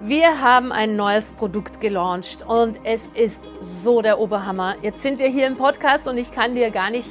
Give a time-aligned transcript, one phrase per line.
[0.00, 4.76] Wir haben ein neues Produkt gelauncht und es ist so der Oberhammer.
[4.82, 7.08] Jetzt sind wir hier im Podcast und ich kann dir gar nicht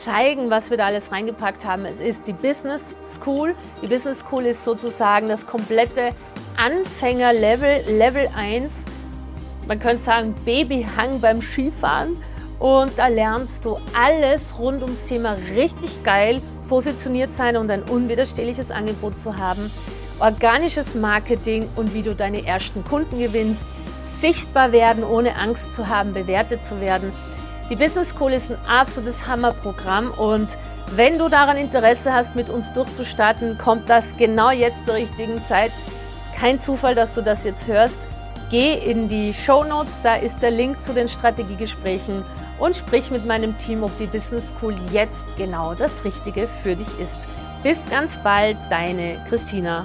[0.00, 1.84] zeigen, was wir da alles reingepackt haben.
[1.84, 3.56] Es ist die Business School.
[3.82, 6.10] Die Business School ist sozusagen das komplette
[6.56, 8.84] Anfängerlevel, Level 1.
[9.66, 12.16] Man könnte sagen Babyhang beim Skifahren.
[12.60, 18.70] Und da lernst du alles rund ums Thema richtig geil positioniert sein und ein unwiderstehliches
[18.70, 19.68] Angebot zu haben
[20.20, 23.64] organisches Marketing und wie du deine ersten Kunden gewinnst,
[24.20, 27.12] sichtbar werden, ohne Angst zu haben, bewertet zu werden.
[27.70, 30.48] Die Business School ist ein absolutes Hammerprogramm und
[30.96, 35.70] wenn du daran Interesse hast, mit uns durchzustarten, kommt das genau jetzt zur richtigen Zeit.
[36.36, 37.98] Kein Zufall, dass du das jetzt hörst.
[38.50, 42.24] Geh in die Show Notes, da ist der Link zu den Strategiegesprächen
[42.58, 46.88] und sprich mit meinem Team, ob die Business School jetzt genau das Richtige für dich
[46.98, 47.14] ist.
[47.62, 49.84] Bis ganz bald, deine Christina.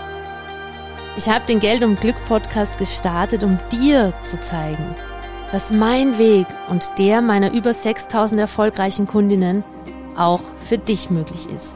[1.17, 4.95] Ich habe den Geld und Glück Podcast gestartet, um dir zu zeigen,
[5.51, 9.65] dass mein Weg und der meiner über 6000 erfolgreichen Kundinnen
[10.15, 11.75] auch für dich möglich ist.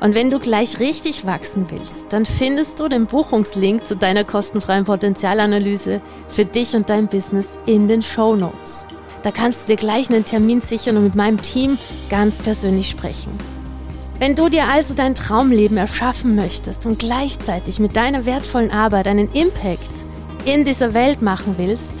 [0.00, 4.84] Und wenn du gleich richtig wachsen willst, dann findest du den Buchungslink zu deiner kostenfreien
[4.84, 8.84] Potenzialanalyse für dich und dein Business in den Show Notes.
[9.22, 11.78] Da kannst du dir gleich einen Termin sichern und mit meinem Team
[12.10, 13.55] ganz persönlich sprechen.
[14.18, 19.30] Wenn du dir also dein Traumleben erschaffen möchtest und gleichzeitig mit deiner wertvollen Arbeit einen
[19.32, 19.90] Impact
[20.46, 21.92] in dieser Welt machen willst,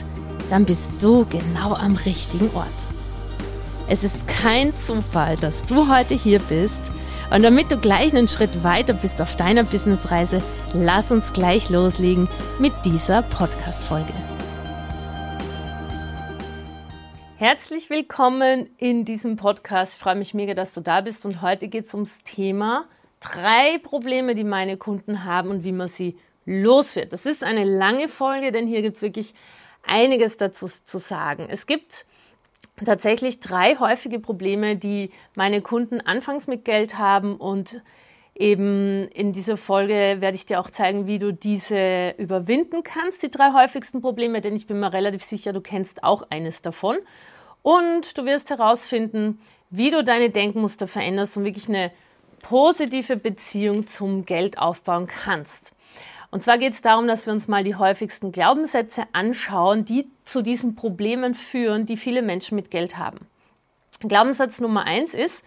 [0.48, 2.66] dann bist du genau am richtigen Ort.
[3.88, 6.80] Es ist kein Zufall, dass du heute hier bist.
[7.30, 12.28] Und damit du gleich einen Schritt weiter bist auf deiner Businessreise, lass uns gleich loslegen
[12.58, 14.12] mit dieser Podcast-Folge.
[17.38, 19.92] Herzlich willkommen in diesem Podcast.
[19.92, 21.26] Ich freue mich mega, dass du da bist.
[21.26, 22.86] Und heute geht es ums Thema
[23.20, 27.12] drei Probleme, die meine Kunden haben und wie man sie los wird.
[27.12, 29.34] Das ist eine lange Folge, denn hier gibt es wirklich
[29.86, 31.46] einiges dazu zu sagen.
[31.50, 32.06] Es gibt
[32.82, 37.82] tatsächlich drei häufige Probleme, die meine Kunden anfangs mit Geld haben und
[38.38, 43.30] Eben in dieser Folge werde ich dir auch zeigen, wie du diese überwinden kannst, die
[43.30, 46.98] drei häufigsten Probleme, denn ich bin mir relativ sicher, du kennst auch eines davon.
[47.62, 51.90] Und du wirst herausfinden, wie du deine Denkmuster veränderst und wirklich eine
[52.42, 55.72] positive Beziehung zum Geld aufbauen kannst.
[56.30, 60.42] Und zwar geht es darum, dass wir uns mal die häufigsten Glaubenssätze anschauen, die zu
[60.42, 63.26] diesen Problemen führen, die viele Menschen mit Geld haben.
[64.00, 65.42] Glaubenssatz Nummer eins ist,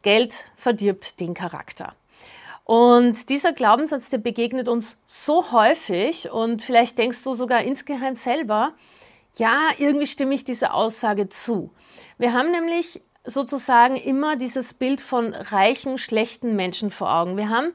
[0.00, 1.94] Geld verdirbt den Charakter.
[2.70, 8.74] Und dieser Glaubenssatz, der begegnet uns so häufig und vielleicht denkst du sogar insgeheim selber,
[9.36, 11.72] ja, irgendwie stimme ich dieser Aussage zu.
[12.16, 17.36] Wir haben nämlich sozusagen immer dieses Bild von reichen, schlechten Menschen vor Augen.
[17.36, 17.72] Wir haben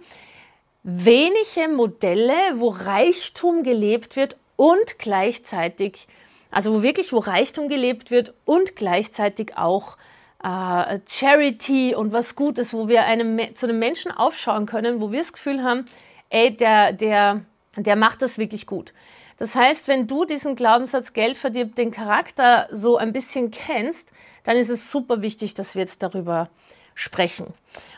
[0.83, 6.07] wenige Modelle, wo Reichtum gelebt wird und gleichzeitig,
[6.51, 9.97] also wo wirklich, wo Reichtum gelebt wird und gleichzeitig auch
[10.45, 15.19] äh, Charity und was Gutes, wo wir einem, zu einem Menschen aufschauen können, wo wir
[15.19, 15.85] das Gefühl haben,
[16.29, 17.41] ey, der, der,
[17.75, 18.93] der macht das wirklich gut.
[19.37, 24.11] Das heißt, wenn du diesen Glaubenssatz Geld verdirbt den Charakter so ein bisschen kennst,
[24.43, 26.49] dann ist es super wichtig, dass wir jetzt darüber
[26.93, 27.47] sprechen.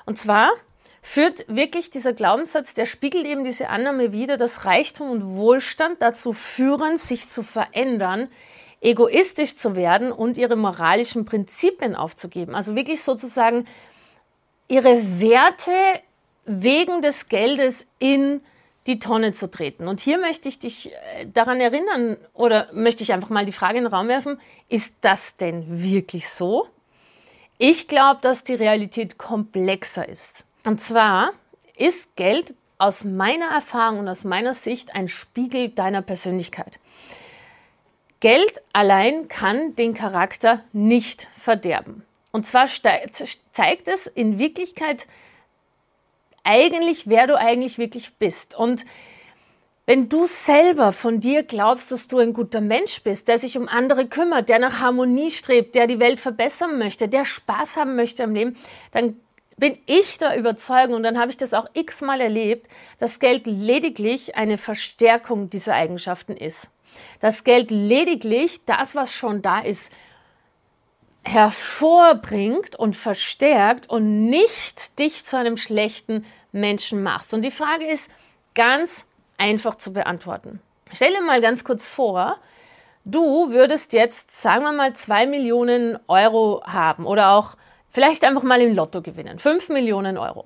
[0.06, 0.50] Und zwar
[1.02, 6.32] führt wirklich dieser Glaubenssatz, der spiegelt eben diese Annahme wider, dass Reichtum und Wohlstand dazu
[6.32, 8.30] führen, sich zu verändern,
[8.82, 12.56] egoistisch zu werden und ihre moralischen Prinzipien aufzugeben.
[12.56, 13.66] Also wirklich sozusagen
[14.68, 15.72] ihre Werte
[16.46, 18.42] wegen des Geldes in
[18.88, 19.88] die Tonne zu treten.
[19.88, 23.78] Und hier möchte ich dich äh, daran erinnern oder möchte ich einfach mal die Frage
[23.78, 24.40] in den Raum werfen,
[24.70, 26.68] ist das denn wirklich so?
[27.58, 30.46] Ich glaube, dass die Realität komplexer ist.
[30.64, 31.32] Und zwar
[31.76, 36.80] ist Geld aus meiner Erfahrung und aus meiner Sicht ein Spiegel deiner Persönlichkeit.
[38.20, 42.04] Geld allein kann den Charakter nicht verderben.
[42.32, 45.08] Und zwar zeigt es in Wirklichkeit
[46.44, 48.56] eigentlich, wer du eigentlich wirklich bist.
[48.56, 48.86] Und
[49.86, 53.68] wenn du selber von dir glaubst, dass du ein guter Mensch bist, der sich um
[53.68, 58.24] andere kümmert, der nach Harmonie strebt, der die Welt verbessern möchte, der Spaß haben möchte
[58.24, 58.58] am Leben,
[58.92, 59.20] dann
[59.58, 62.68] bin ich der Überzeugung, und dann habe ich das auch x-mal erlebt,
[63.00, 66.70] dass Geld lediglich eine Verstärkung dieser Eigenschaften ist.
[67.20, 69.92] Dass Geld lediglich das, was schon da ist,
[71.24, 77.34] hervorbringt und verstärkt und nicht dich zu einem schlechten Menschen machst.
[77.34, 78.10] Und die Frage ist
[78.56, 79.06] ganz
[79.38, 80.62] einfach zu beantworten.
[80.94, 82.38] Stell dir mal ganz kurz vor,
[83.04, 87.58] du würdest jetzt, sagen wir mal, zwei Millionen Euro haben oder auch
[87.92, 89.40] vielleicht einfach mal im Lotto gewinnen.
[89.40, 90.46] Fünf Millionen Euro.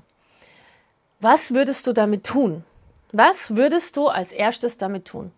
[1.20, 2.64] Was würdest du damit tun?
[3.12, 5.32] Was würdest du als erstes damit tun?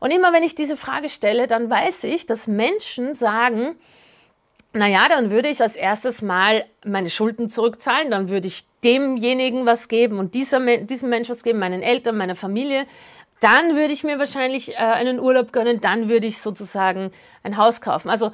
[0.00, 3.76] Und immer wenn ich diese Frage stelle, dann weiß ich, dass Menschen sagen,
[4.74, 9.88] naja, dann würde ich als erstes mal meine Schulden zurückzahlen, dann würde ich demjenigen was
[9.88, 12.86] geben und dieser, diesem Mensch was geben, meinen Eltern, meiner Familie.
[13.40, 17.12] Dann würde ich mir wahrscheinlich äh, einen Urlaub gönnen, dann würde ich sozusagen
[17.42, 18.10] ein Haus kaufen.
[18.10, 18.32] Also,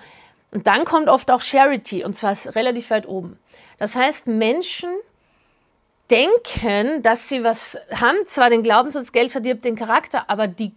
[0.51, 3.39] und dann kommt oft auch Charity und zwar relativ weit oben.
[3.79, 4.91] Das heißt, Menschen
[6.11, 10.73] denken, dass sie was haben, zwar den Glaubenssatz, Geld verdirbt den Charakter, aber die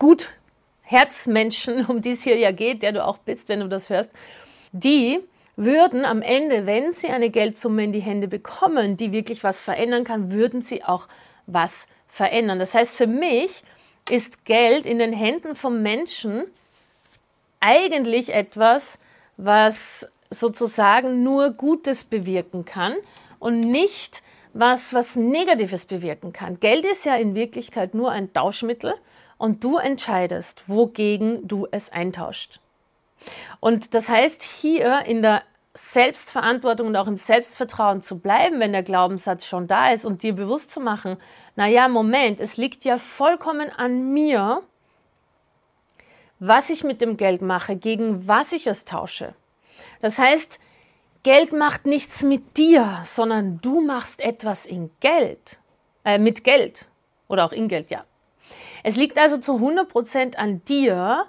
[0.00, 0.30] gut
[0.82, 4.10] Herzmenschen, um die es hier ja geht, der du auch bist, wenn du das hörst,
[4.72, 5.20] die
[5.54, 10.04] würden am Ende, wenn sie eine Geldsumme in die Hände bekommen, die wirklich was verändern
[10.04, 11.06] kann, würden sie auch
[11.46, 12.58] was verändern.
[12.58, 13.62] Das heißt, für mich
[14.08, 16.44] ist Geld in den Händen von Menschen
[17.60, 18.98] eigentlich etwas,
[19.36, 22.94] was sozusagen nur Gutes bewirken kann
[23.38, 26.58] und nicht was, was Negatives bewirken kann.
[26.58, 28.94] Geld ist ja in Wirklichkeit nur ein Tauschmittel
[29.40, 32.60] und du entscheidest, wogegen du es eintauscht.
[33.58, 35.42] Und das heißt, hier in der
[35.72, 40.34] Selbstverantwortung und auch im Selbstvertrauen zu bleiben, wenn der Glaubenssatz schon da ist und dir
[40.34, 41.16] bewusst zu machen,
[41.56, 44.62] naja, Moment, es liegt ja vollkommen an mir,
[46.38, 49.34] was ich mit dem Geld mache, gegen was ich es tausche.
[50.02, 50.58] Das heißt,
[51.22, 55.58] Geld macht nichts mit dir, sondern du machst etwas in Geld,
[56.04, 56.88] äh, mit Geld
[57.26, 58.04] oder auch in Geld, ja.
[58.82, 61.24] Es liegt also zu 100% an dir,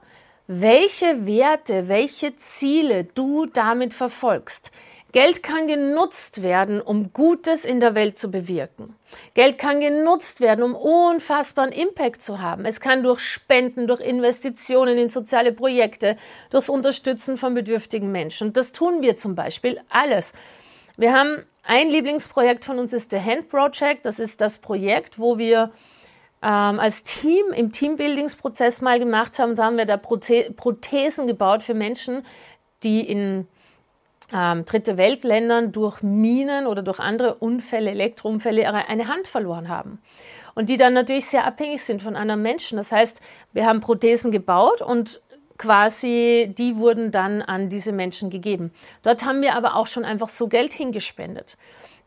[0.48, 4.72] welche Werte, welche Ziele du damit verfolgst.
[5.12, 8.96] Geld kann genutzt werden, um Gutes in der Welt zu bewirken.
[9.34, 12.66] Geld kann genutzt werden, um unfassbaren Impact zu haben.
[12.66, 16.18] Es kann durch Spenden, durch Investitionen in soziale Projekte,
[16.50, 18.54] durchs Unterstützen von bedürftigen Menschen.
[18.54, 20.32] Das tun wir zum Beispiel alles.
[20.96, 24.06] Wir haben ein Lieblingsprojekt von uns ist der Hand Project.
[24.06, 25.72] Das ist das Projekt, wo wir
[26.42, 29.56] ähm, als Team im Teambuildingsprozess mal gemacht haben.
[29.56, 32.26] Da haben wir da Prote Prothesen gebaut für Menschen,
[32.84, 33.48] die in
[34.34, 40.02] ähm, dritte Weltländern durch Minen oder durch andere Unfälle, Elektrounfälle eine Hand verloren haben.
[40.56, 42.78] Und die dann natürlich sehr abhängig sind von anderen Menschen.
[42.78, 43.22] Das heißt,
[43.54, 45.22] wir haben Prothesen gebaut und
[45.58, 48.74] quasi die wurden dann an diese Menschen gegeben.
[49.04, 51.58] Dort haben wir aber auch schon einfach so Geld hingespendet.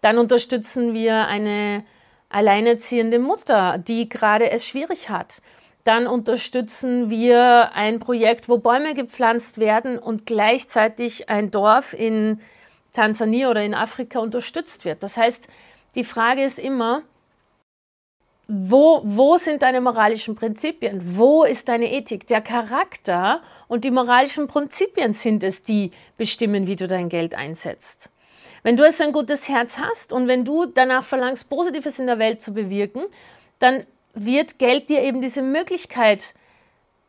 [0.01, 1.85] Dann unterstützen wir eine
[2.29, 5.41] alleinerziehende Mutter, die gerade es schwierig hat.
[5.85, 12.41] Dann unterstützen wir ein Projekt, wo Bäume gepflanzt werden und gleichzeitig ein Dorf in
[12.95, 15.03] Tansania oder in Afrika unterstützt wird.
[15.03, 15.47] Das heißt,
[15.95, 17.03] die Frage ist immer,
[18.47, 21.17] wo, wo sind deine moralischen Prinzipien?
[21.17, 22.27] Wo ist deine Ethik?
[22.27, 28.11] Der Charakter und die moralischen Prinzipien sind es, die bestimmen, wie du dein Geld einsetzt.
[28.65, 32.19] Wenn du also ein gutes Herz hast und wenn du danach verlangst, Positives in der
[32.19, 33.05] Welt zu bewirken,
[33.59, 36.33] dann wird Geld dir eben diese Möglichkeit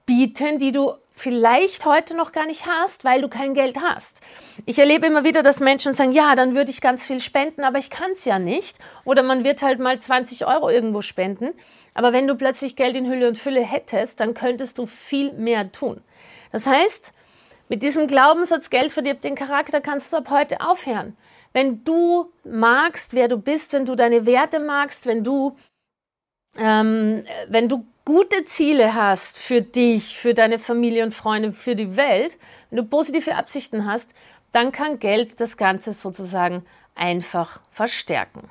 [0.06, 4.20] bieten, die du vielleicht heute noch gar nicht hast, weil du kein Geld hast.
[4.66, 7.80] Ich erlebe immer wieder, dass Menschen sagen, ja, dann würde ich ganz viel spenden, aber
[7.80, 8.78] ich kann es ja nicht.
[9.06, 11.54] Oder man wird halt mal 20 Euro irgendwo spenden.
[11.94, 15.72] Aber wenn du plötzlich Geld in Hülle und Fülle hättest, dann könntest du viel mehr
[15.72, 16.02] tun.
[16.52, 17.14] Das heißt,
[17.70, 21.16] mit diesem Glaubenssatz, Geld verdirbt den Charakter, kannst du ab heute aufhören.
[21.56, 25.56] Wenn du magst, wer du bist, wenn du deine Werte magst, wenn du,
[26.58, 31.96] ähm, wenn du gute Ziele hast für dich, für deine Familie und Freunde, für die
[31.96, 32.38] Welt,
[32.70, 34.14] wenn du positive Absichten hast,
[34.52, 38.50] dann kann Geld das Ganze sozusagen einfach verstärken.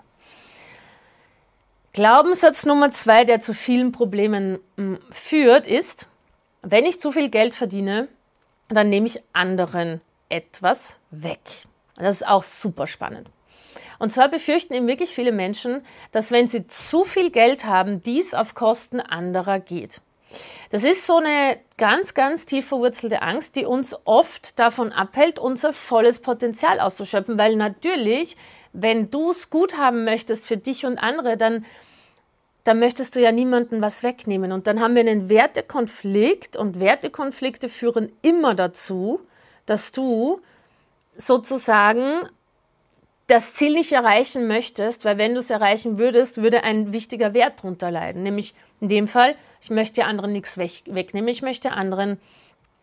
[1.93, 6.09] Glaubenssatz Nummer zwei, der zu vielen Problemen hm, führt, ist,
[6.63, 8.09] wenn ich zu viel Geld verdiene,
[8.71, 11.67] dann nehme ich anderen etwas weg.
[11.97, 13.29] Das ist auch super spannend.
[13.99, 18.35] Und zwar befürchten eben wirklich viele Menschen, dass wenn sie zu viel Geld haben, dies
[18.35, 20.01] auf Kosten anderer geht.
[20.71, 25.73] Das ist so eine ganz, ganz tief verwurzelte Angst, die uns oft davon abhält, unser
[25.73, 28.37] volles Potenzial auszuschöpfen, weil natürlich,
[28.73, 31.65] wenn du es gut haben möchtest für dich und andere, dann
[32.65, 34.51] dann möchtest du ja niemandem was wegnehmen.
[34.51, 39.21] Und dann haben wir einen Wertekonflikt und Wertekonflikte führen immer dazu,
[39.67, 40.41] dass du
[41.17, 42.29] sozusagen
[43.27, 47.61] das Ziel nicht erreichen möchtest, weil wenn du es erreichen würdest, würde ein wichtiger Wert
[47.61, 48.23] darunter leiden.
[48.23, 52.21] Nämlich in dem Fall, ich möchte anderen nichts weg, wegnehmen, ich möchte anderen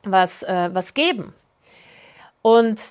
[0.04, 1.34] was, äh, was geben.
[2.42, 2.82] Und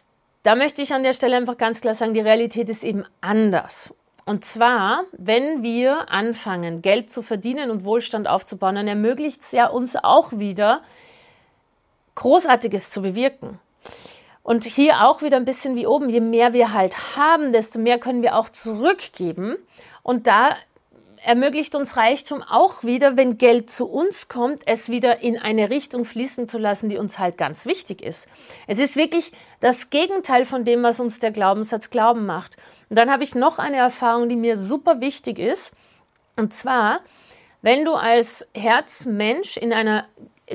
[0.45, 3.93] da möchte ich an der Stelle einfach ganz klar sagen, die Realität ist eben anders.
[4.27, 9.67] Und zwar, wenn wir anfangen, Geld zu verdienen und Wohlstand aufzubauen, dann ermöglicht es ja
[9.67, 10.83] uns auch wieder,
[12.15, 13.59] Großartiges zu bewirken.
[14.43, 17.99] Und hier auch wieder ein bisschen wie oben, je mehr wir halt haben, desto mehr
[17.99, 19.57] können wir auch zurückgeben.
[20.03, 20.57] Und da
[21.23, 26.05] ermöglicht uns Reichtum auch wieder, wenn Geld zu uns kommt, es wieder in eine Richtung
[26.05, 28.27] fließen zu lassen, die uns halt ganz wichtig ist.
[28.67, 32.57] Es ist wirklich das Gegenteil von dem, was uns der Glaubenssatz Glauben macht.
[32.89, 35.73] Und dann habe ich noch eine Erfahrung, die mir super wichtig ist.
[36.37, 37.01] Und zwar,
[37.63, 40.07] wenn du als Herzmensch in einer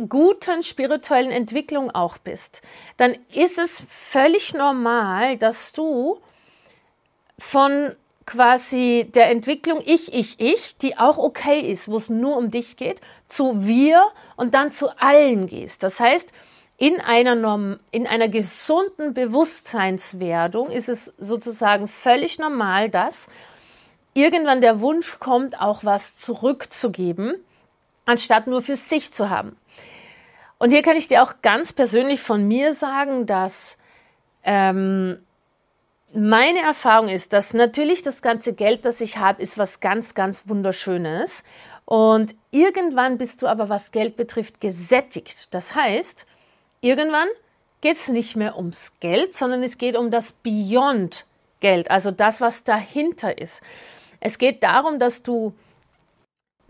[0.10, 2.62] guten spirituellen Entwicklung auch bist,
[2.98, 6.20] dann ist es völlig normal, dass du
[7.38, 12.50] von quasi der Entwicklung ich, ich, ich, die auch okay ist, wo es nur um
[12.50, 14.04] dich geht, zu wir
[14.36, 15.84] und dann zu allen gehst.
[15.84, 16.32] Das heißt,
[16.78, 23.28] in einer, Norm in einer gesunden Bewusstseinswerdung ist es sozusagen völlig normal, dass
[24.14, 27.36] irgendwann der Wunsch kommt, auch was zurückzugeben,
[28.06, 29.58] anstatt nur für sich zu haben.
[30.58, 33.78] Und hier kann ich dir auch ganz persönlich von mir sagen, dass
[34.44, 35.22] ähm,
[36.14, 40.48] meine Erfahrung ist, dass natürlich das ganze Geld, das ich habe, ist was ganz, ganz
[40.48, 41.44] Wunderschönes.
[41.84, 45.54] Und irgendwann bist du aber, was Geld betrifft, gesättigt.
[45.54, 46.26] Das heißt,
[46.82, 47.28] irgendwann
[47.82, 51.26] geht es nicht mehr ums Geld, sondern es geht um das Beyond
[51.60, 53.62] Geld, also das, was dahinter ist.
[54.20, 55.54] Es geht darum, dass du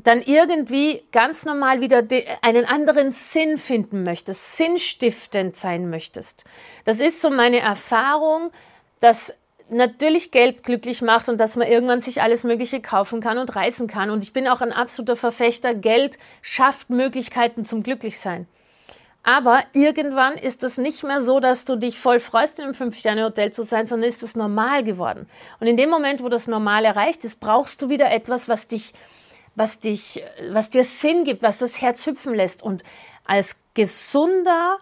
[0.06, 2.04] dann irgendwie ganz normal wieder
[2.42, 6.46] einen anderen Sinn finden möchtest, sinnstiftend sein möchtest.
[6.86, 8.52] Das ist so meine Erfahrung,
[9.00, 9.34] dass
[9.70, 13.88] natürlich Geld glücklich macht und dass man irgendwann sich alles Mögliche kaufen kann und reisen
[13.88, 14.12] kann.
[14.12, 18.48] Und ich bin auch ein absoluter Verfechter, Geld schafft Möglichkeiten zum Glücklichsein.
[19.24, 23.52] Aber irgendwann ist es nicht mehr so, dass du dich voll freust, in einem Fünf-Sterne-Hotel
[23.52, 25.28] zu sein, sondern ist es normal geworden.
[25.60, 28.94] Und in dem Moment, wo das Normal erreicht ist, brauchst du wieder etwas, was dich
[29.56, 32.62] was dich, was dir Sinn gibt, was das Herz hüpfen lässt.
[32.62, 32.84] Und
[33.26, 34.78] als gesunder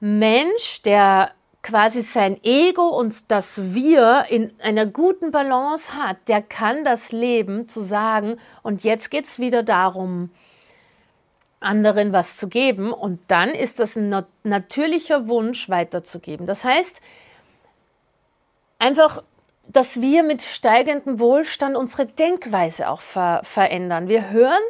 [0.00, 1.32] Mensch, der
[1.62, 7.68] quasi sein Ego und das Wir in einer guten Balance hat, der kann das Leben
[7.68, 10.30] zu sagen, und jetzt geht es wieder darum,
[11.58, 12.92] anderen was zu geben.
[12.92, 16.46] Und dann ist das ein natürlicher Wunsch, weiterzugeben.
[16.46, 17.00] Das heißt,
[18.78, 19.22] einfach
[19.68, 24.08] dass wir mit steigendem Wohlstand unsere Denkweise auch ver verändern.
[24.08, 24.62] Wir hören,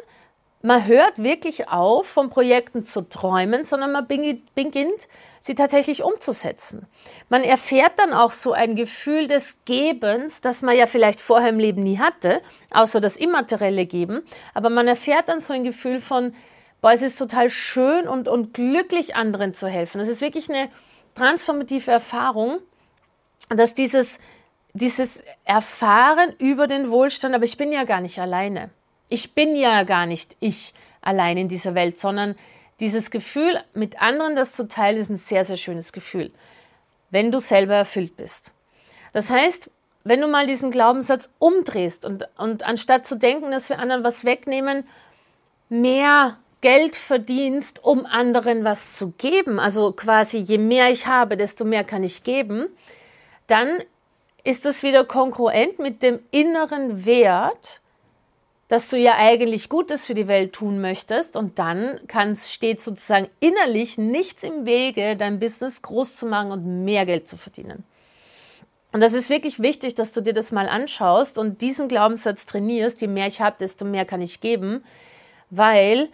[0.61, 5.07] man hört wirklich auf, von Projekten zu träumen, sondern man beginnt,
[5.39, 6.87] sie tatsächlich umzusetzen.
[7.29, 11.59] Man erfährt dann auch so ein Gefühl des Gebens, das man ja vielleicht vorher im
[11.59, 14.23] Leben nie hatte, außer das immaterielle Geben.
[14.53, 16.33] Aber man erfährt dann so ein Gefühl von,
[16.81, 19.99] boah, es ist total schön und, und glücklich, anderen zu helfen.
[19.99, 20.69] Das ist wirklich eine
[21.15, 22.59] transformative Erfahrung,
[23.49, 24.19] dass dieses
[24.77, 28.69] dieses Erfahren über den Wohlstand, aber ich bin ja gar nicht alleine.
[29.09, 32.35] Ich bin ja gar nicht ich allein in dieser Welt, sondern
[32.79, 36.31] dieses Gefühl, mit anderen das zu teilen, ist ein sehr, sehr schönes Gefühl,
[37.09, 38.53] wenn du selber erfüllt bist.
[39.13, 39.71] Das heißt,
[40.03, 44.25] wenn du mal diesen Glaubenssatz umdrehst und, und anstatt zu denken, dass wir anderen was
[44.25, 44.87] wegnehmen,
[45.69, 51.65] mehr Geld verdienst, um anderen was zu geben, also quasi je mehr ich habe, desto
[51.65, 52.67] mehr kann ich geben,
[53.47, 53.81] dann
[54.47, 57.81] ist das wieder kongruent mit dem inneren Wert,
[58.69, 63.27] dass du ja eigentlich Gutes für die Welt tun möchtest und dann kann's, steht sozusagen
[63.41, 67.83] innerlich nichts im Wege, dein Business groß zu machen und mehr Geld zu verdienen.
[68.93, 73.01] Und das ist wirklich wichtig, dass du dir das mal anschaust und diesen Glaubenssatz trainierst,
[73.01, 74.81] je mehr ich habe, desto mehr kann ich geben,
[75.49, 76.07] weil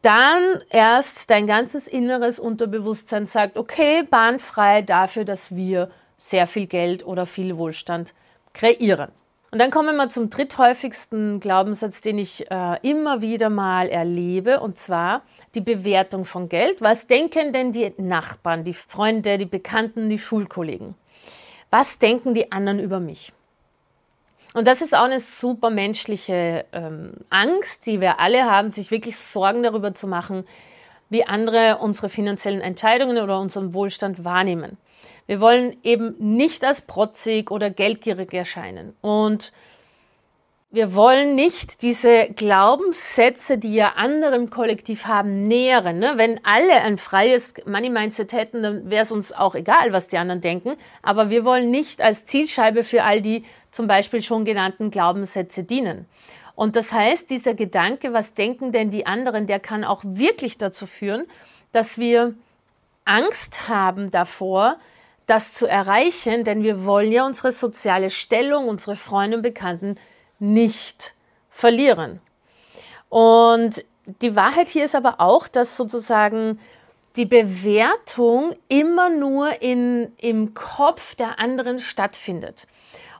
[0.00, 7.06] dann erst dein ganzes inneres Unterbewusstsein sagt, okay, bahnfrei dafür, dass wir sehr viel Geld
[7.06, 8.14] oder viel Wohlstand
[8.52, 9.10] kreieren.
[9.52, 14.76] Und dann kommen wir zum dritthäufigsten Glaubenssatz, den ich äh, immer wieder mal erlebe, und
[14.76, 15.22] zwar
[15.54, 16.80] die Bewertung von Geld.
[16.80, 20.94] Was denken denn die Nachbarn, die Freunde, die Bekannten, die Schulkollegen?
[21.70, 23.32] was denken die anderen über mich?
[24.54, 29.18] Und das ist auch eine super menschliche ähm, Angst, die wir alle haben, sich wirklich
[29.18, 30.46] Sorgen darüber zu machen,
[31.10, 34.78] wie andere unsere finanziellen Entscheidungen oder unseren Wohlstand wahrnehmen.
[35.26, 38.96] Wir wollen eben nicht als protzig oder geldgierig erscheinen.
[39.00, 39.52] Und
[40.70, 45.98] wir wollen nicht diese Glaubenssätze, die ja andere im Kollektiv haben, nähren.
[45.98, 46.14] Ne?
[46.16, 50.40] Wenn alle ein freies Money-Mindset hätten, dann wäre es uns auch egal, was die anderen
[50.40, 50.76] denken.
[51.02, 56.06] Aber wir wollen nicht als Zielscheibe für all die zum Beispiel schon genannten Glaubenssätze dienen.
[56.54, 60.86] Und das heißt, dieser Gedanke, was denken denn die anderen, der kann auch wirklich dazu
[60.86, 61.26] führen,
[61.70, 62.34] dass wir
[63.04, 64.78] Angst haben davor,
[65.26, 69.96] das zu erreichen, denn wir wollen ja unsere soziale Stellung, unsere Freunde und Bekannten
[70.38, 71.14] nicht
[71.50, 72.20] verlieren.
[73.08, 73.84] Und
[74.22, 76.60] die Wahrheit hier ist aber auch, dass sozusagen
[77.16, 82.66] die Bewertung immer nur in, im Kopf der anderen stattfindet.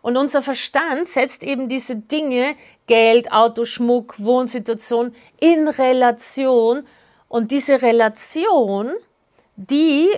[0.02, 2.54] Und unser Verstand setzt eben diese Dinge,
[2.86, 6.86] Geld, Auto, Schmuck, Wohnsituation, in Relation.
[7.28, 8.92] Und diese Relation,
[9.56, 10.08] die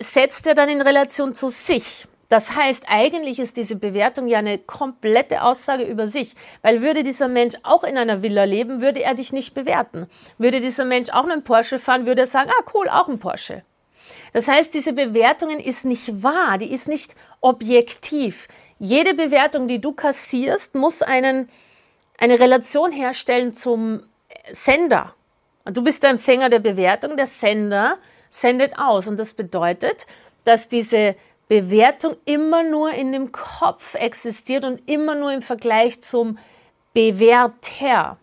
[0.00, 2.06] setzt er dann in Relation zu sich.
[2.28, 7.28] Das heißt, eigentlich ist diese Bewertung ja eine komplette Aussage über sich, weil würde dieser
[7.28, 10.08] Mensch auch in einer Villa leben, würde er dich nicht bewerten.
[10.36, 13.62] Würde dieser Mensch auch einen Porsche fahren, würde er sagen, ah cool, auch ein Porsche.
[14.32, 18.48] Das heißt, diese Bewertung ist nicht wahr, die ist nicht objektiv.
[18.78, 21.48] Jede Bewertung, die du kassierst, muss einen,
[22.18, 24.02] eine Relation herstellen zum
[24.50, 25.14] Sender.
[25.64, 27.98] Und du bist der Empfänger der Bewertung, der Sender
[28.40, 29.06] sendet aus.
[29.06, 30.06] Und das bedeutet,
[30.44, 31.16] dass diese
[31.48, 36.38] Bewertung immer nur in dem Kopf existiert und immer nur im Vergleich zum
[36.92, 38.18] Bewerter.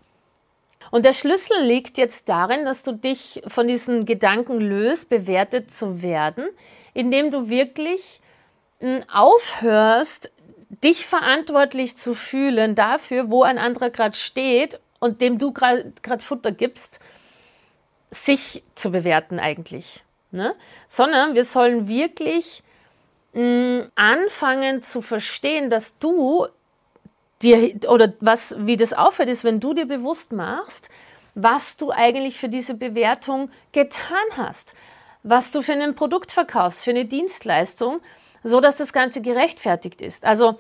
[0.92, 6.02] Und der Schlüssel liegt jetzt darin, dass du dich von diesen Gedanken löst, bewertet zu
[6.02, 6.50] werden,
[6.94, 8.20] indem du wirklich
[8.80, 10.32] hm, aufhörst,
[10.84, 16.52] dich verantwortlich zu fühlen dafür, wo ein anderer gerade steht und dem du gerade Futter
[16.52, 17.00] gibst,
[18.14, 20.04] sich zu bewerten eigentlich.
[20.32, 20.56] Ne?
[20.88, 22.64] Sondern wir sollen wirklich
[23.34, 26.48] mh, anfangen zu verstehen, dass du
[27.42, 30.90] dir oder was, wie das aufhört, ist, wenn du dir bewusst machst,
[31.36, 34.76] was du eigentlich für diese Bewertung getan hast,
[35.24, 38.02] was du für ein Produkt verkaufst, für eine Dienstleistung,
[38.44, 40.26] so dass das Ganze gerechtfertigt ist.
[40.26, 40.60] Also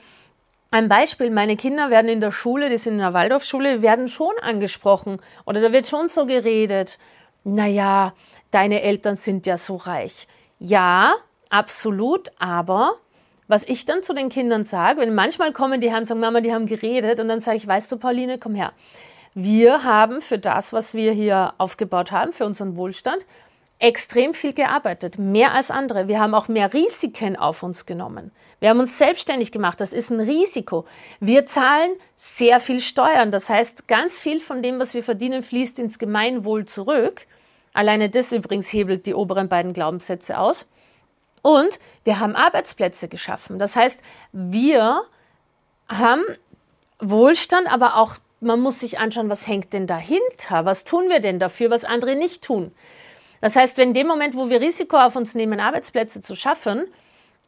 [0.71, 4.33] ein Beispiel, meine Kinder werden in der Schule, die sind in der Waldorfschule, werden schon
[4.41, 6.97] angesprochen oder da wird schon so geredet,
[7.43, 8.13] naja,
[8.51, 10.27] deine Eltern sind ja so reich.
[10.59, 11.15] Ja,
[11.53, 12.95] Absolut, aber
[13.47, 16.41] was ich dann zu den Kindern sage, wenn manchmal kommen die her und sagen, Mama,
[16.41, 18.73] die haben geredet und dann sage ich, weißt du, Pauline, komm her.
[19.35, 23.23] Wir haben für das, was wir hier aufgebaut haben, für unseren Wohlstand,
[23.83, 26.07] extrem viel gearbeitet, mehr als andere.
[26.07, 28.31] Wir haben auch mehr Risiken auf uns genommen.
[28.61, 30.85] Wir haben uns selbstständig gemacht, das ist ein Risiko.
[31.19, 35.79] Wir zahlen sehr viel Steuern, das heißt, ganz viel von dem, was wir verdienen, fließt
[35.79, 37.27] ins Gemeinwohl zurück.
[37.73, 40.65] Alleine das übrigens hebelt die oberen beiden Glaubenssätze aus.
[41.41, 43.59] Und wir haben Arbeitsplätze geschaffen.
[43.59, 45.01] Das heißt, wir
[45.89, 46.23] haben
[46.99, 50.63] Wohlstand, aber auch man muss sich anschauen, was hängt denn dahinter?
[50.63, 52.71] Was tun wir denn dafür, was andere nicht tun?
[53.43, 56.85] Das heißt, wenn in dem Moment, wo wir Risiko auf uns nehmen, Arbeitsplätze zu schaffen,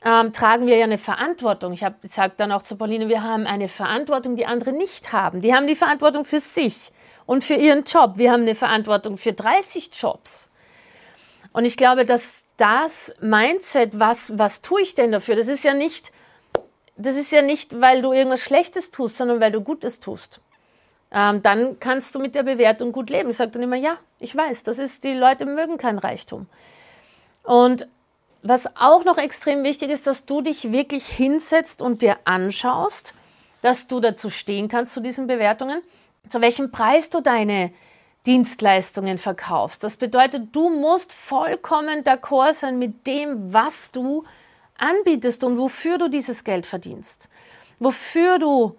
[0.04, 1.72] ähm, tragen wir ja eine Verantwortung.
[1.72, 5.40] Ich habe gesagt dann auch zu Pauline, wir haben eine Verantwortung, die andere nicht haben.
[5.40, 6.92] Die haben die Verantwortung für sich
[7.26, 8.18] und für ihren Job.
[8.18, 10.50] Wir haben eine Verantwortung für 30 Jobs.
[11.54, 15.38] Und ich glaube, dass das Mindset, was, was tue ich denn dafür?
[15.38, 16.12] Das ist ja nicht,
[16.98, 20.42] das ist ja nicht, weil du irgendwas Schlechtes tust, sondern weil du Gutes tust.
[21.12, 23.30] Ähm, dann kannst du mit der Bewertung gut leben.
[23.30, 26.48] Ich sage dann immer, ja, ich weiß, das ist, die Leute mögen kein Reichtum.
[27.44, 27.88] Und
[28.42, 33.14] was auch noch extrem wichtig ist, dass du dich wirklich hinsetzt und dir anschaust,
[33.62, 35.82] dass du dazu stehen kannst zu diesen Bewertungen,
[36.30, 37.72] zu welchem Preis du deine
[38.26, 39.84] Dienstleistungen verkaufst.
[39.84, 44.24] Das bedeutet, du musst vollkommen d'accord sein mit dem, was du
[44.78, 47.30] anbietest und wofür du dieses Geld verdienst.
[47.80, 48.78] Wofür du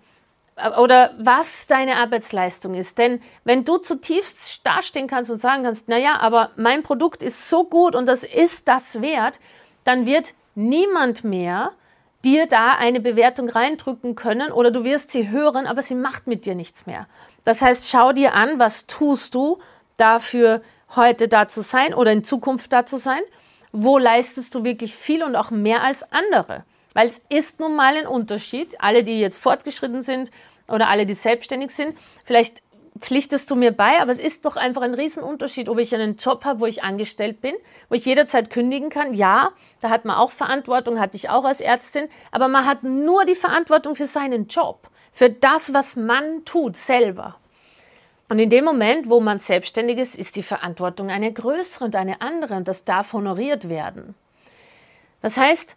[0.79, 2.99] oder was deine Arbeitsleistung ist.
[2.99, 7.65] Denn wenn du zutiefst dastehen kannst und sagen kannst, naja, aber mein Produkt ist so
[7.65, 9.39] gut und das ist das wert,
[9.85, 11.73] dann wird niemand mehr
[12.25, 16.47] dir da eine Bewertung reindrücken können oder du wirst sie hören, aber sie macht mit
[16.47, 17.07] dir nichts mehr.
[17.45, 19.59] Das heißt, schau dir an, was tust du
[19.97, 20.63] dafür,
[20.95, 23.21] heute da zu sein oder in Zukunft da zu sein?
[23.73, 26.65] Wo leistest du wirklich viel und auch mehr als andere?
[26.97, 28.81] Weil es ist nun mal ein Unterschied.
[28.81, 30.31] Alle, die jetzt fortgeschritten sind
[30.67, 32.63] oder alle, die selbstständig sind, vielleicht
[32.99, 36.47] pflichtest du mir bei, aber es ist doch einfach ein Riesenunterschied, ob ich einen Job
[36.47, 37.55] habe, wo ich angestellt bin,
[37.91, 39.13] wo ich jederzeit kündigen kann.
[39.13, 39.51] Ja,
[39.83, 43.35] da hat man auch Verantwortung, hatte ich auch als Ärztin, aber man hat nur die
[43.35, 47.37] Verantwortung für seinen Job, für das, was man tut selber.
[48.31, 52.23] Und in dem Moment, wo man selbstständig ist, ist die Verantwortung eine größere und eine
[52.23, 54.15] andere und das darf honoriert werden.
[55.21, 55.77] Das heißt,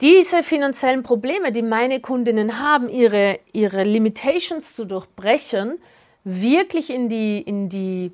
[0.00, 5.78] diese finanziellen Probleme, die meine Kundinnen haben, ihre, ihre Limitations zu durchbrechen,
[6.24, 8.12] wirklich in, die, in, die,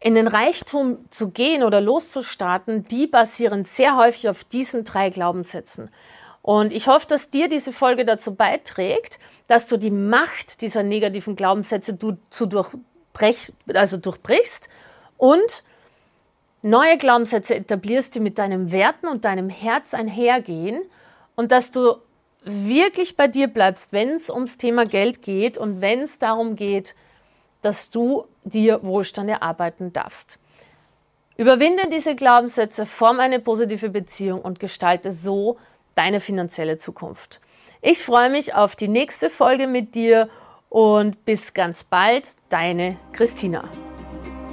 [0.00, 5.90] in den Reichtum zu gehen oder loszustarten, die basieren sehr häufig auf diesen drei Glaubenssätzen.
[6.40, 11.36] Und ich hoffe, dass dir diese Folge dazu beiträgt, dass du die Macht dieser negativen
[11.36, 14.68] Glaubenssätze du, zu durchbrech, also durchbrichst
[15.16, 15.62] und
[16.62, 20.82] neue Glaubenssätze etablierst, die mit deinen Werten und deinem Herz einhergehen
[21.34, 21.96] und dass du
[22.44, 26.94] wirklich bei dir bleibst, wenn es ums Thema Geld geht und wenn es darum geht,
[27.62, 30.38] dass du dir Wohlstand erarbeiten darfst.
[31.36, 35.58] Überwinde diese Glaubenssätze, form eine positive Beziehung und gestalte so
[35.94, 37.40] deine finanzielle Zukunft.
[37.80, 40.28] Ich freue mich auf die nächste Folge mit dir
[40.68, 43.68] und bis ganz bald, deine Christina.